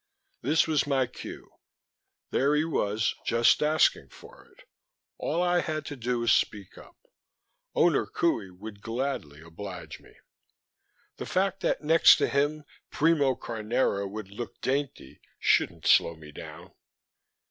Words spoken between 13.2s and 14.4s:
Carnera would